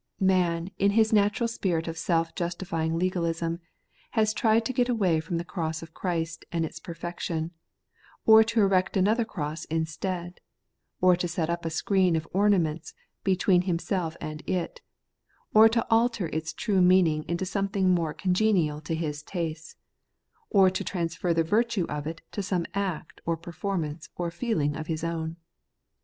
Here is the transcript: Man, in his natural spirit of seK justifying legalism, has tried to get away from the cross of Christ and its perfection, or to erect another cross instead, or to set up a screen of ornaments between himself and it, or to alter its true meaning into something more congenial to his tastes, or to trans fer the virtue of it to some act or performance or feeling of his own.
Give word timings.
Man, 0.19 0.71
in 0.79 0.93
his 0.97 1.13
natural 1.13 1.47
spirit 1.47 1.87
of 1.87 1.95
seK 1.95 2.33
justifying 2.35 2.97
legalism, 2.97 3.59
has 4.17 4.33
tried 4.33 4.65
to 4.65 4.73
get 4.73 4.89
away 4.89 5.19
from 5.19 5.37
the 5.37 5.45
cross 5.45 5.83
of 5.83 5.93
Christ 5.93 6.43
and 6.51 6.65
its 6.65 6.79
perfection, 6.79 7.51
or 8.25 8.43
to 8.45 8.61
erect 8.61 8.97
another 8.97 9.23
cross 9.23 9.65
instead, 9.65 10.41
or 11.01 11.15
to 11.15 11.27
set 11.27 11.51
up 11.51 11.65
a 11.65 11.69
screen 11.69 12.15
of 12.15 12.27
ornaments 12.33 12.95
between 13.23 13.61
himself 13.61 14.17
and 14.19 14.41
it, 14.49 14.81
or 15.53 15.69
to 15.69 15.85
alter 15.91 16.29
its 16.29 16.51
true 16.51 16.81
meaning 16.81 17.23
into 17.27 17.45
something 17.45 17.91
more 17.91 18.11
congenial 18.15 18.81
to 18.81 18.95
his 18.95 19.21
tastes, 19.21 19.75
or 20.49 20.71
to 20.71 20.83
trans 20.83 21.15
fer 21.15 21.31
the 21.31 21.43
virtue 21.43 21.85
of 21.89 22.07
it 22.07 22.23
to 22.31 22.41
some 22.41 22.65
act 22.73 23.21
or 23.23 23.37
performance 23.37 24.09
or 24.15 24.31
feeling 24.31 24.75
of 24.75 24.87
his 24.87 25.03
own. 25.03 25.37